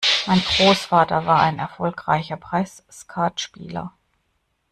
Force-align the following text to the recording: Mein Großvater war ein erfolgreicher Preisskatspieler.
Mein 0.25 0.39
Großvater 0.41 1.27
war 1.27 1.41
ein 1.43 1.59
erfolgreicher 1.59 2.35
Preisskatspieler. 2.35 3.93